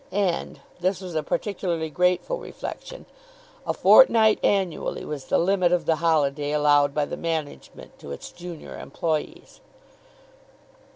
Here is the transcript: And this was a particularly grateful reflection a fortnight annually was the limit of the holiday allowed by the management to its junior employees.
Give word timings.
And 0.11 0.61
this 0.79 0.99
was 0.99 1.13
a 1.13 1.21
particularly 1.21 1.91
grateful 1.91 2.39
reflection 2.39 3.05
a 3.67 3.71
fortnight 3.71 4.39
annually 4.43 5.05
was 5.05 5.25
the 5.25 5.37
limit 5.37 5.71
of 5.71 5.85
the 5.85 5.97
holiday 5.97 6.53
allowed 6.53 6.95
by 6.95 7.05
the 7.05 7.17
management 7.17 7.99
to 7.99 8.09
its 8.11 8.31
junior 8.31 8.79
employees. 8.79 9.61